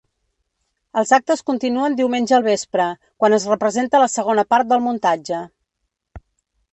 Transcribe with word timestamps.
Els 1.01 1.11
actes 1.17 1.43
continuen 1.49 1.97
diumenge 1.99 2.35
al 2.37 2.45
vespre, 2.47 2.87
quan 3.23 3.35
es 3.37 3.45
representa 3.51 3.99
la 4.05 4.09
segona 4.15 4.47
part 4.55 4.71
del 4.73 4.81
muntatge. 4.87 5.43